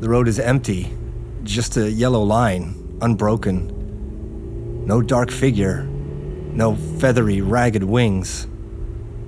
[0.00, 0.96] The road is empty,
[1.42, 4.86] just a yellow line, unbroken.
[4.86, 8.46] No dark figure, no feathery, ragged wings.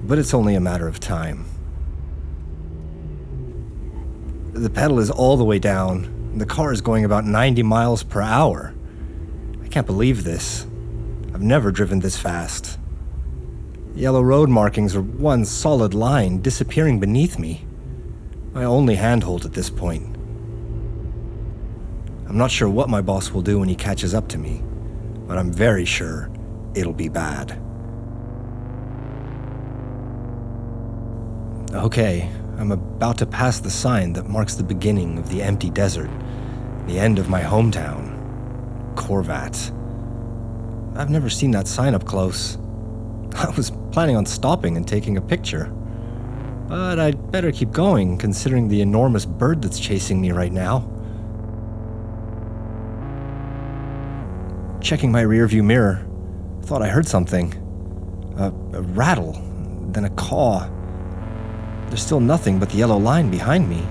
[0.04, 1.44] But it's only a matter of time.
[4.52, 8.20] The pedal is all the way down, the car is going about 90 miles per
[8.20, 8.72] hour.
[9.64, 10.66] I can't believe this.
[11.34, 12.78] I've never driven this fast.
[13.96, 17.66] Yellow road markings are one solid line disappearing beneath me.
[18.52, 20.16] My only handhold at this point.
[22.30, 24.62] I'm not sure what my boss will do when he catches up to me,
[25.26, 26.30] but I'm very sure
[26.76, 27.60] it'll be bad.
[31.72, 36.08] Okay, I'm about to pass the sign that marks the beginning of the empty desert,
[36.86, 38.16] the end of my hometown,
[38.94, 39.76] Corvat.
[40.96, 42.58] I've never seen that sign up close.
[43.34, 45.64] I was planning on stopping and taking a picture.
[46.68, 50.88] But I'd better keep going, considering the enormous bird that's chasing me right now.
[54.80, 56.06] Checking my rearview mirror,
[56.62, 57.52] thought I heard something.
[58.38, 58.46] A,
[58.76, 59.32] a rattle,
[59.92, 60.68] then a caw.
[61.88, 63.82] There's still nothing but the yellow line behind me,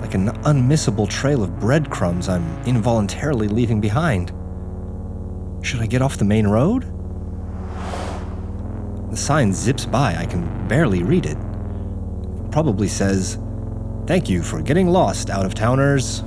[0.00, 4.32] like an unmissable trail of breadcrumbs I'm involuntarily leaving behind.
[5.60, 6.84] Should I get off the main road?
[9.10, 11.36] The sign zips by, I can barely read it.
[11.36, 13.38] It probably says,
[14.06, 16.22] Thank you for getting lost, out of towners.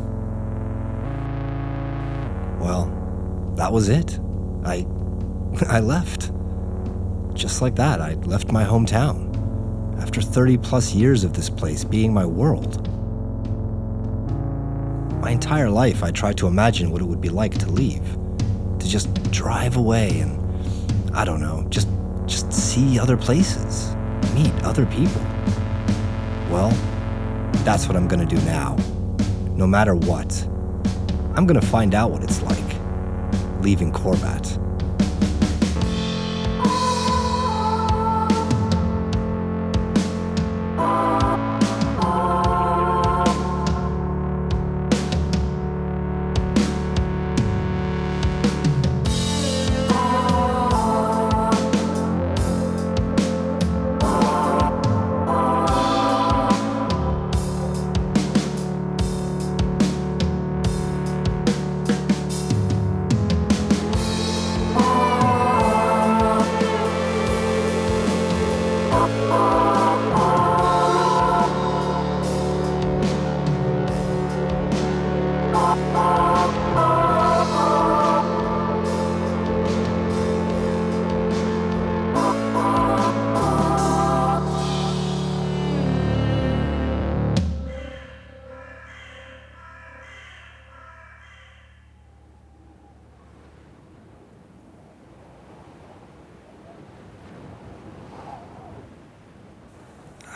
[2.60, 2.99] Well,
[3.59, 4.18] that was it.
[4.64, 4.88] I.
[5.68, 6.31] I left.
[7.34, 9.28] Just like that, I left my hometown.
[10.02, 12.88] After 30 plus years of this place being my world.
[15.22, 18.03] My entire life, I tried to imagine what it would be like to leave.
[18.80, 21.90] To just drive away and, I don't know, just,
[22.28, 23.94] just see other places,
[24.34, 25.22] meet other people.
[26.50, 26.70] Well,
[27.66, 28.78] that's what I'm gonna do now.
[29.53, 30.47] No matter what.
[31.36, 32.69] I'm gonna find out what it's like
[33.69, 34.59] leaving Corvat.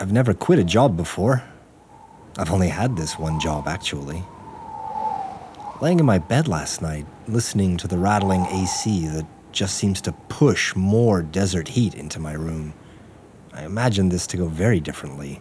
[0.04, 1.42] I've never quit a job before.
[2.38, 4.22] I've only had this one job, actually.
[5.80, 10.12] Laying in my bed last night, listening to the rattling AC that just seems to
[10.28, 12.74] push more desert heat into my room,
[13.54, 15.40] I imagined this to go very differently.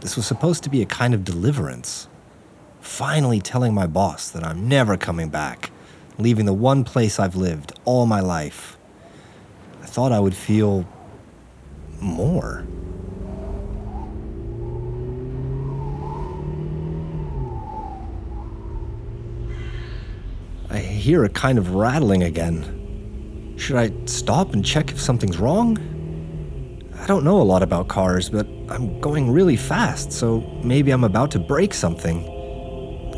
[0.00, 2.08] This was supposed to be a kind of deliverance.
[2.80, 5.70] finally telling my boss that I'm never coming back,
[6.18, 8.76] leaving the one place I've lived all my life.
[9.82, 10.86] I thought I would feel
[12.00, 12.64] more.
[20.70, 23.54] I hear a kind of rattling again.
[23.56, 25.78] Should I stop and check if something's wrong?
[27.00, 31.04] I don't know a lot about cars, but I'm going really fast, so maybe I'm
[31.04, 32.24] about to break something.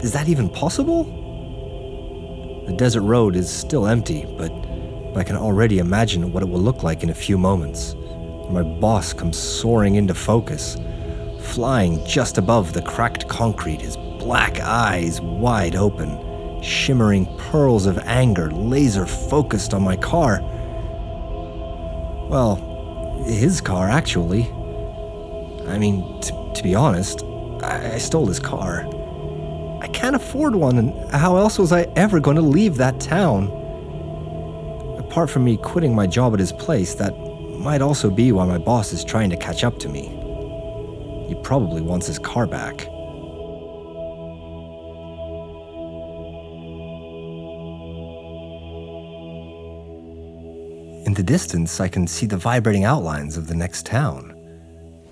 [0.05, 1.03] Is that even possible?
[2.69, 4.53] The desert road is still empty, but
[5.17, 7.97] I can already imagine what it will look like in a few moments.
[8.51, 10.77] My boss comes soaring into focus,
[11.41, 16.30] flying just above the cracked concrete, his black eyes wide open
[16.63, 20.41] shimmering pearls of anger laser focused on my car.
[22.29, 22.57] Well,
[23.27, 24.51] his car, actually.
[25.69, 27.23] I mean, t- to be honest,
[27.63, 28.87] I-, I stole his car.
[29.81, 33.49] I can't afford one, and how else was I ever going to leave that town?
[34.99, 37.17] Apart from me quitting my job at his place, that
[37.59, 40.17] might also be why my boss is trying to catch up to me.
[41.29, 42.89] He probably wants his car back.
[51.21, 54.35] The distance, I can see the vibrating outlines of the next town.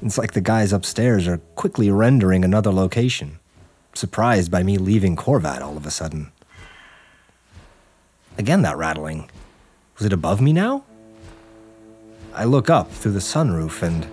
[0.00, 3.38] It's like the guys upstairs are quickly rendering another location,
[3.92, 6.32] surprised by me leaving Corvat all of a sudden.
[8.38, 9.28] Again, that rattling.
[9.98, 10.82] Was it above me now?
[12.32, 14.06] I look up through the sunroof and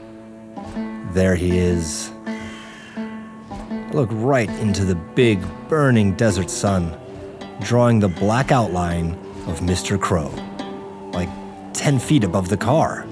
[1.15, 2.11] there he is.
[2.25, 5.39] I look right into the big,
[5.69, 6.93] burning desert sun,
[7.61, 9.11] drawing the black outline
[9.47, 9.97] of Mr.
[9.97, 10.29] Crow,
[11.75, 13.05] 10 feet above the car,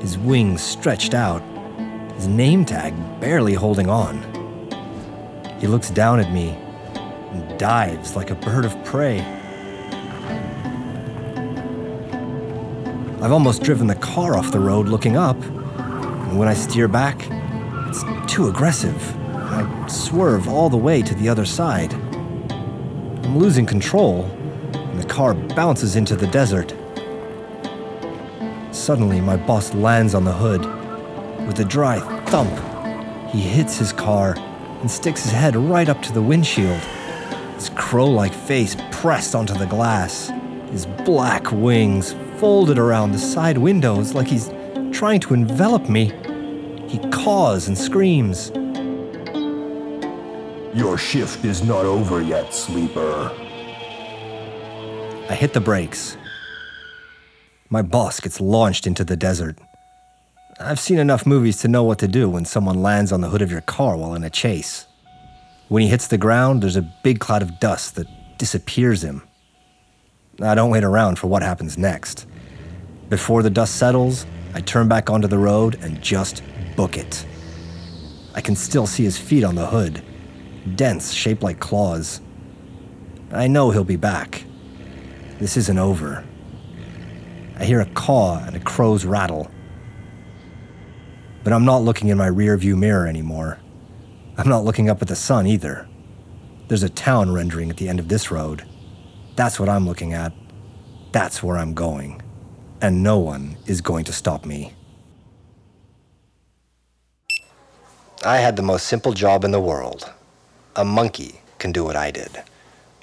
[0.00, 1.40] his wings stretched out,
[2.16, 4.20] his name tag barely holding on.
[5.60, 6.50] He looks down at me
[7.30, 9.20] and dives like a bird of prey.
[13.22, 17.28] I've almost driven the car off the road looking up, and when I steer back,
[17.88, 19.16] it's too aggressive.
[19.32, 21.94] I swerve all the way to the other side.
[21.94, 24.24] I'm losing control,
[24.74, 26.74] and the car bounces into the desert.
[28.84, 30.60] Suddenly, my boss lands on the hood.
[31.46, 32.52] With a dry thump,
[33.30, 34.34] he hits his car
[34.82, 36.82] and sticks his head right up to the windshield.
[37.54, 40.30] His crow like face pressed onto the glass,
[40.70, 44.50] his black wings folded around the side windows like he's
[44.92, 46.12] trying to envelop me.
[46.86, 48.50] He caws and screams.
[50.74, 53.32] Your shift is not over yet, sleeper.
[55.30, 56.18] I hit the brakes
[57.74, 59.58] my boss gets launched into the desert.
[60.60, 63.42] I've seen enough movies to know what to do when someone lands on the hood
[63.42, 64.86] of your car while in a chase.
[65.66, 68.06] When he hits the ground, there's a big cloud of dust that
[68.38, 69.22] disappears him.
[70.40, 72.26] I don't wait around for what happens next.
[73.08, 74.24] Before the dust settles,
[74.54, 76.44] I turn back onto the road and just
[76.76, 77.26] book it.
[78.36, 80.00] I can still see his feet on the hood,
[80.76, 82.20] dents shaped like claws.
[83.32, 84.44] I know he'll be back.
[85.40, 86.24] This isn't over.
[87.56, 89.50] I hear a caw and a crow's rattle.
[91.44, 93.58] But I'm not looking in my rearview mirror anymore.
[94.36, 95.86] I'm not looking up at the sun either.
[96.68, 98.64] There's a town rendering at the end of this road.
[99.36, 100.32] That's what I'm looking at.
[101.12, 102.22] That's where I'm going.
[102.80, 104.72] And no one is going to stop me.
[108.24, 110.10] I had the most simple job in the world.
[110.74, 112.42] A monkey can do what I did.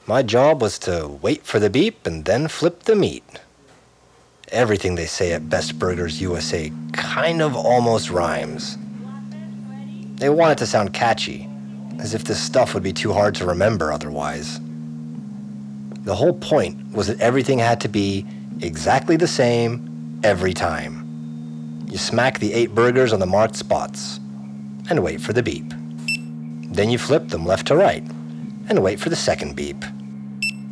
[0.07, 3.23] My job was to wait for the beep and then flip the meat
[4.51, 8.77] everything they say at Best Burgers USA kind of almost rhymes.
[10.15, 11.47] They want it to sound catchy,
[11.99, 14.59] as if this stuff would be too hard to remember otherwise.
[16.03, 18.25] The whole point was that everything had to be
[18.59, 21.85] exactly the same every time.
[21.89, 24.19] You smack the eight burgers on the marked spots
[24.89, 25.73] and wait for the beep.
[26.71, 28.03] Then you flip them left to right
[28.69, 29.83] and wait for the second beep.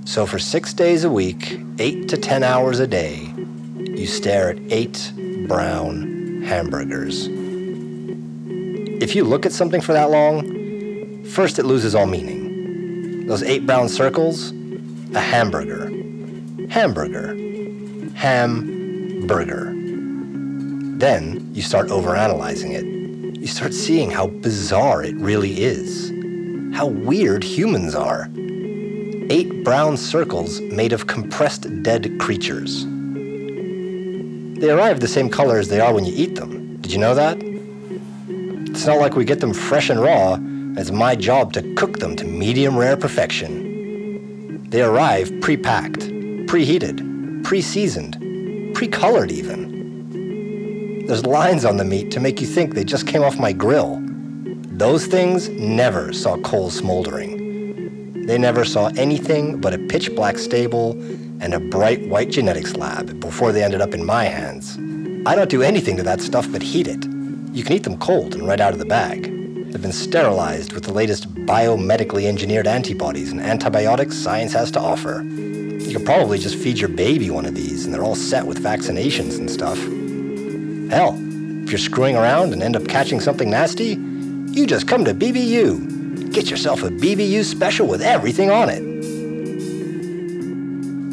[0.06, 3.29] So for six days a week, eight to ten hours a day,
[4.00, 5.12] you stare at eight
[5.46, 7.28] brown hamburgers.
[9.04, 13.28] If you look at something for that long, first it loses all meaning.
[13.28, 14.52] Those eight brown circles,
[15.14, 15.90] a hamburger.
[16.70, 17.36] Hamburger.
[18.16, 19.74] Ham burger.
[20.98, 23.38] Then you start overanalyzing it.
[23.38, 26.10] You start seeing how bizarre it really is.
[26.74, 28.30] How weird humans are.
[29.30, 32.86] Eight brown circles made of compressed dead creatures.
[34.60, 36.76] They arrive the same color as they are when you eat them.
[36.82, 37.38] Did you know that?
[37.40, 40.38] It's not like we get them fresh and raw.
[40.78, 44.70] It's my job to cook them to medium rare perfection.
[44.70, 46.02] They arrive pre packed,
[46.48, 48.18] preheated, pre seasoned,
[48.76, 51.06] pre colored even.
[51.08, 53.98] There's lines on the meat to make you think they just came off my grill.
[54.04, 58.26] Those things never saw coal smoldering.
[58.28, 61.02] They never saw anything but a pitch black stable
[61.42, 64.78] and a bright white genetics lab before they ended up in my hands.
[65.28, 67.06] I don't do anything to that stuff but heat it.
[67.54, 69.24] You can eat them cold and right out of the bag.
[69.24, 75.22] They've been sterilized with the latest biomedically engineered antibodies and antibiotics science has to offer.
[75.22, 78.64] You could probably just feed your baby one of these and they're all set with
[78.64, 79.78] vaccinations and stuff.
[80.92, 81.18] Hell,
[81.64, 83.98] if you're screwing around and end up catching something nasty,
[84.52, 86.32] you just come to BBU.
[86.34, 88.84] Get yourself a BBU special with everything on it.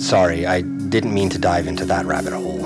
[0.07, 2.65] Sorry, I didn't mean to dive into that rabbit hole.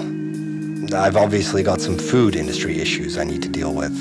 [0.95, 3.97] I've obviously got some food industry issues I need to deal with.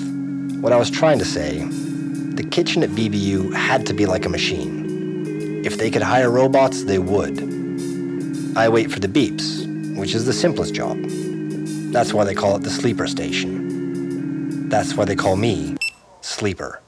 [0.59, 4.29] What I was trying to say, the kitchen at BBU had to be like a
[4.29, 5.63] machine.
[5.65, 7.39] If they could hire robots, they would.
[8.57, 10.97] I wait for the beeps, which is the simplest job.
[11.93, 14.67] That's why they call it the sleeper station.
[14.67, 15.77] That's why they call me
[16.19, 16.81] Sleeper.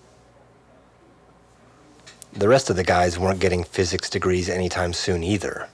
[2.33, 5.69] The rest of the guys weren't getting physics degrees anytime soon either.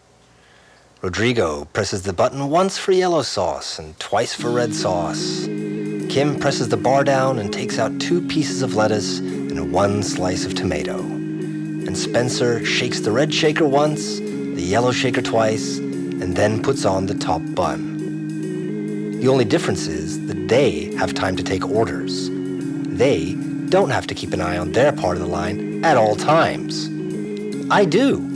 [1.04, 5.46] Rodrigo presses the button once for yellow sauce and twice for red sauce.
[5.46, 10.44] Kim presses the bar down and takes out two pieces of lettuce and one slice
[10.44, 10.98] of tomato.
[10.98, 17.06] And Spencer shakes the red shaker once, the yellow shaker twice, and then puts on
[17.06, 19.20] the top bun.
[19.20, 22.27] The only difference is that they have time to take orders.
[22.32, 23.34] They
[23.70, 26.89] don't have to keep an eye on their part of the line at all times.
[27.70, 28.26] I do.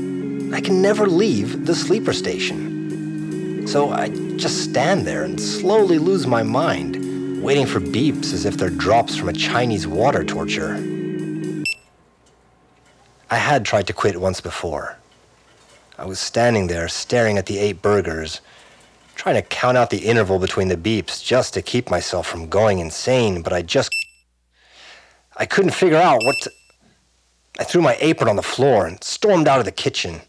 [0.54, 3.68] I can never leave the sleeper station.
[3.68, 8.58] So I just stand there and slowly lose my mind, waiting for beeps as if
[8.58, 10.76] they're drops from a Chinese water torture.
[13.30, 14.98] I had tried to quit once before.
[15.98, 18.42] I was standing there staring at the eight burgers,
[19.16, 22.80] trying to count out the interval between the beeps just to keep myself from going
[22.80, 23.90] insane, but I just.
[25.38, 26.52] I couldn't figure out what to.
[27.58, 30.22] I threw my apron on the floor and stormed out of the kitchen.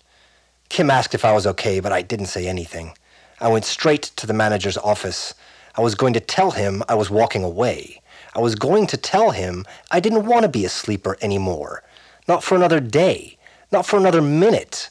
[0.72, 2.96] Kim asked if I was okay, but I didn't say anything.
[3.38, 5.34] I went straight to the manager's office.
[5.76, 8.00] I was going to tell him I was walking away.
[8.34, 11.82] I was going to tell him I didn't want to be a sleeper anymore.
[12.26, 13.36] Not for another day.
[13.70, 14.88] Not for another minute.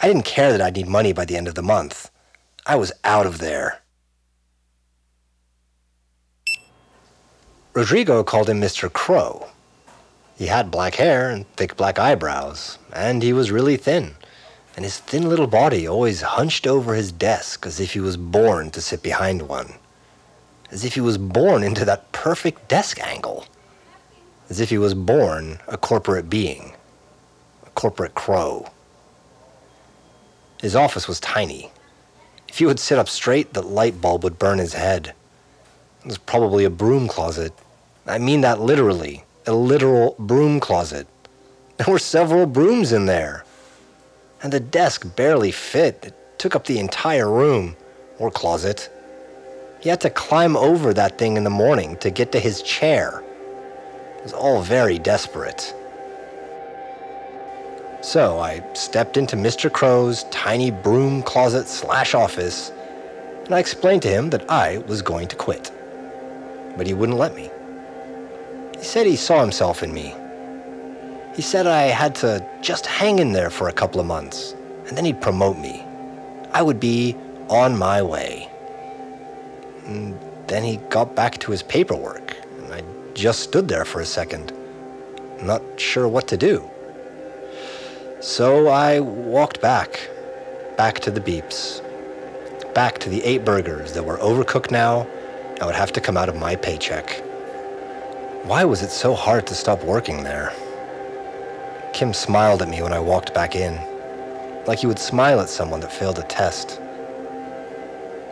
[0.00, 2.08] I didn't care that I'd need money by the end of the month.
[2.64, 3.80] I was out of there.
[7.74, 8.92] Rodrigo called him Mr.
[8.92, 9.48] Crow.
[10.38, 14.14] He had black hair and thick black eyebrows, and he was really thin
[14.76, 18.70] and his thin little body always hunched over his desk as if he was born
[18.70, 19.72] to sit behind one.
[20.70, 23.46] As if he was born into that perfect desk angle.
[24.50, 26.74] As if he was born a corporate being,
[27.66, 28.70] a corporate crow.
[30.60, 31.70] His office was tiny.
[32.46, 35.14] If he would sit up straight, the light bulb would burn his head.
[36.00, 37.54] It was probably a broom closet.
[38.06, 39.24] I mean that literally.
[39.46, 41.06] A literal broom closet.
[41.78, 43.45] There were several brooms in there
[44.46, 45.98] and the desk barely fit.
[46.04, 47.74] It took up the entire room,
[48.20, 48.88] or closet.
[49.80, 53.24] He had to climb over that thing in the morning to get to his chair.
[54.18, 55.74] It was all very desperate.
[58.02, 59.68] So I stepped into Mr.
[59.68, 62.70] Crow's tiny broom closet slash office,
[63.46, 65.72] and I explained to him that I was going to quit.
[66.76, 67.50] But he wouldn't let me.
[68.78, 70.14] He said he saw himself in me
[71.36, 74.54] he said I had to just hang in there for a couple of months,
[74.88, 75.84] and then he'd promote me.
[76.52, 77.14] I would be
[77.48, 78.48] on my way.
[79.84, 82.82] And then he got back to his paperwork, and I
[83.14, 84.52] just stood there for a second,
[85.42, 86.68] not sure what to do.
[88.20, 90.08] So I walked back,
[90.76, 91.82] back to the beeps,
[92.74, 95.06] back to the eight burgers that were overcooked now
[95.60, 97.22] I would have to come out of my paycheck.
[98.44, 100.52] Why was it so hard to stop working there?
[101.96, 103.80] Kim smiled at me when I walked back in,
[104.66, 106.78] like you would smile at someone that failed a test.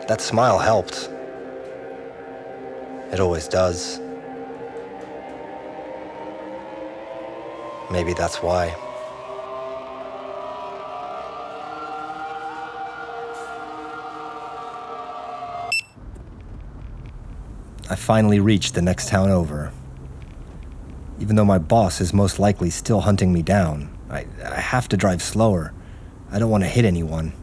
[0.07, 1.09] That smile helped.
[3.11, 3.99] It always does.
[7.89, 8.75] Maybe that's why.
[17.89, 19.71] I finally reached the next town over
[21.25, 24.95] even though my boss is most likely still hunting me down, I, I have to
[24.95, 25.73] drive slower.
[26.29, 27.33] I don't want to hit anyone.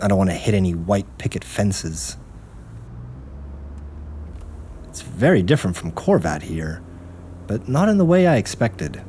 [0.00, 2.16] I don't want to hit any white picket fences.
[4.88, 6.82] It's very different from Corvat here,
[7.46, 9.02] but not in the way I expected.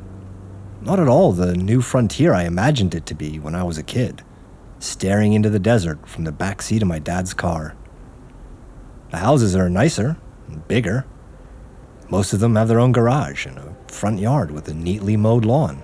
[0.81, 3.83] Not at all the new frontier I imagined it to be when I was a
[3.83, 4.21] kid,
[4.79, 7.77] staring into the desert from the back seat of my dad's car.
[9.11, 10.17] The houses are nicer
[10.67, 11.05] bigger.
[12.11, 15.45] Most of them have their own garage and a front yard with a neatly mowed
[15.45, 15.81] lawn.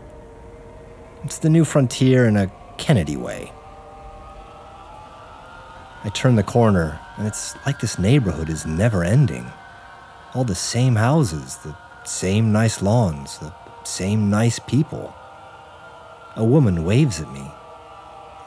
[1.24, 3.53] It's the new frontier in a Kennedy way.
[6.03, 9.50] I turn the corner, and it's like this neighborhood is never ending.
[10.34, 13.53] All the same houses, the same nice lawns, the
[13.86, 15.15] same nice people.
[16.36, 17.50] A woman waves at me.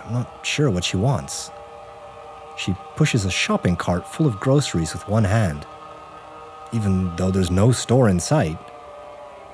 [0.05, 1.51] I'm not sure what she wants.
[2.57, 5.67] She pushes a shopping cart full of groceries with one hand,
[6.73, 8.59] even though there's no store in sight,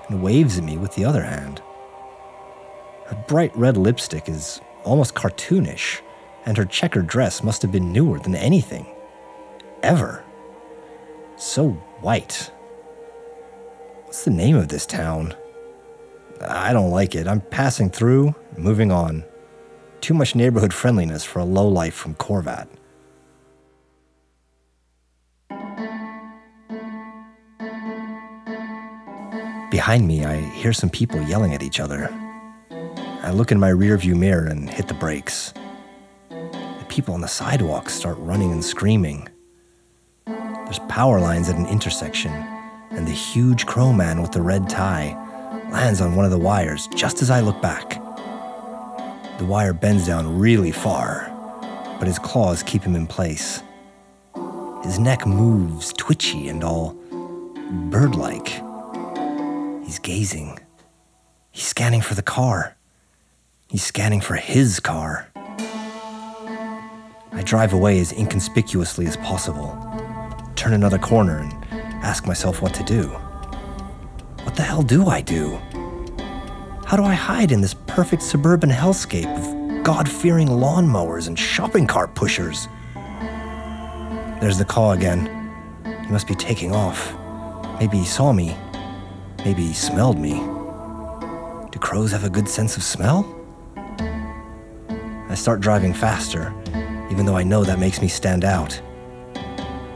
[0.08, 1.62] and waves at me with the other hand.
[3.06, 6.00] Her bright red lipstick is almost cartoonish,
[6.44, 8.86] and her checkered dress must have been newer than anything.
[9.82, 10.24] Ever.
[11.36, 11.70] So
[12.00, 12.50] white.
[14.04, 15.34] What's the name of this town?
[16.40, 17.26] I don't like it.
[17.26, 19.24] I'm passing through, moving on.
[20.00, 22.68] Too much neighborhood friendliness for a lowlife from Corvat.
[29.76, 32.08] Behind me, I hear some people yelling at each other.
[33.20, 35.52] I look in my rearview mirror and hit the brakes.
[36.30, 39.28] The people on the sidewalk start running and screaming.
[40.24, 45.10] There's power lines at an intersection, and the huge crow man with the red tie
[45.70, 48.00] lands on one of the wires just as I look back.
[49.38, 51.30] The wire bends down really far,
[51.98, 53.62] but his claws keep him in place.
[54.82, 56.96] His neck moves twitchy and all
[57.90, 58.65] bird like.
[59.86, 60.58] He's gazing.
[61.52, 62.76] He's scanning for the car.
[63.68, 65.28] He's scanning for his car.
[67.32, 69.78] I drive away as inconspicuously as possible,
[70.56, 71.52] turn another corner, and
[72.02, 73.04] ask myself what to do.
[74.42, 75.56] What the hell do I do?
[76.84, 81.86] How do I hide in this perfect suburban hellscape of God fearing lawnmowers and shopping
[81.86, 82.66] cart pushers?
[84.40, 85.26] There's the call again.
[86.04, 87.14] He must be taking off.
[87.78, 88.56] Maybe he saw me.
[89.44, 90.34] Maybe he smelled me.
[91.70, 93.32] Do crows have a good sense of smell?
[95.28, 96.54] I start driving faster,
[97.10, 98.80] even though I know that makes me stand out.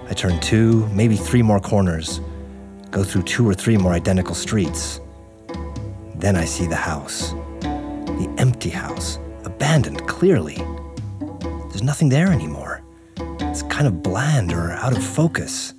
[0.09, 2.20] I turn two, maybe three more corners,
[2.90, 5.00] go through two or three more identical streets.
[6.16, 7.31] Then I see the house.
[7.61, 10.57] The empty house, abandoned clearly.
[11.68, 12.83] There's nothing there anymore.
[13.16, 15.74] It's kind of bland or out of focus.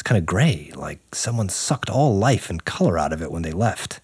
[0.00, 3.42] It's kind of gray, like someone sucked all life and color out of it when
[3.42, 4.00] they left.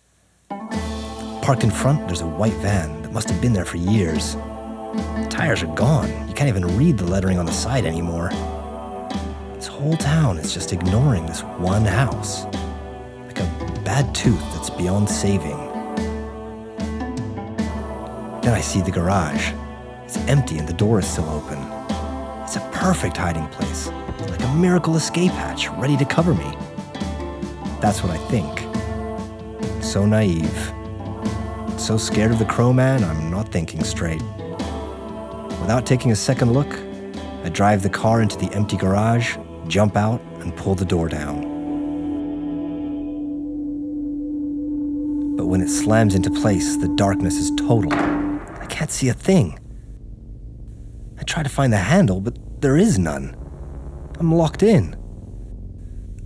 [1.40, 4.35] Parked in front, there's a white van that must have been there for years.
[4.35, 6.11] The tires are gone.
[6.28, 8.28] You can't even read the lettering on the side anymore.
[9.54, 12.44] This whole town is just ignoring this one house.
[13.24, 15.56] Like a bad tooth that's beyond saving.
[18.42, 19.50] Then I see the garage.
[20.04, 21.56] It's empty and the door is still open.
[22.42, 23.88] It's a perfect hiding place
[24.30, 26.56] like a miracle escape hatch ready to cover me.
[27.80, 28.66] That's what I think.
[29.82, 30.72] So naive.
[31.78, 34.22] So scared of the crow man, I'm not thinking straight.
[35.60, 36.72] Without taking a second look,
[37.44, 39.36] I drive the car into the empty garage,
[39.68, 41.42] jump out, and pull the door down.
[45.36, 47.92] But when it slams into place, the darkness is total.
[47.92, 49.58] I can't see a thing.
[51.18, 53.36] I try to find the handle, but there is none.
[54.18, 54.96] I'm locked in.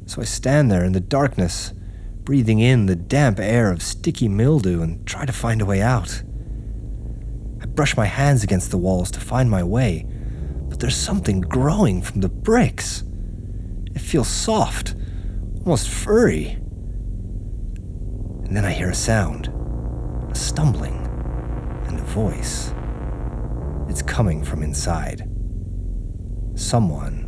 [0.07, 1.73] So I stand there in the darkness,
[2.23, 6.23] breathing in the damp air of sticky mildew and try to find a way out.
[7.61, 10.07] I brush my hands against the walls to find my way,
[10.69, 13.03] but there's something growing from the bricks.
[13.95, 14.95] It feels soft,
[15.59, 16.59] almost furry.
[18.45, 19.49] And then I hear a sound,
[20.31, 21.07] a stumbling,
[21.87, 22.73] and a voice.
[23.89, 25.29] It's coming from inside.
[26.55, 27.20] Someone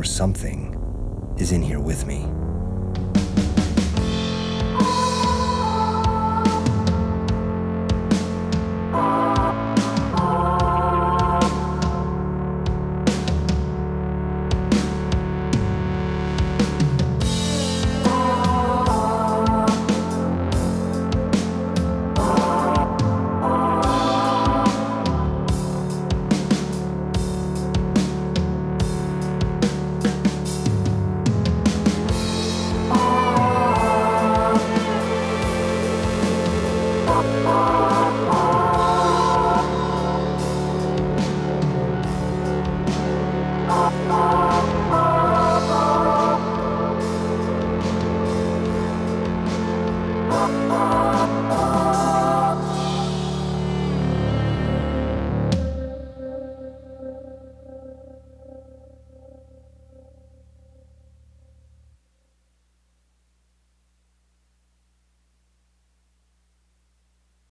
[0.00, 0.74] or something
[1.36, 2.24] is in here with me.